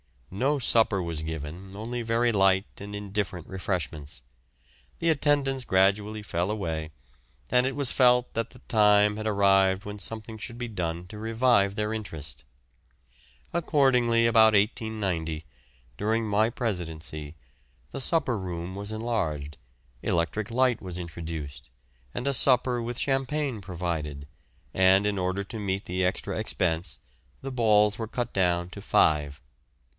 [0.33, 4.23] No supper was given, only very light and indifferent refreshments.
[4.99, 6.89] The attendance gradually fell away,
[7.51, 11.19] and it was felt that the time had arrived when something should be done to
[11.19, 12.45] revive their interest.
[13.53, 15.45] Accordingly, about 1890,
[15.97, 17.35] during my presidency,
[17.91, 19.57] the supper room was enlarged,
[20.01, 21.69] electric light was introduced,
[22.13, 24.27] and a supper with champagne provided,
[24.73, 26.99] and in order to meet the extra expense
[27.41, 29.41] the balls were cut down to five.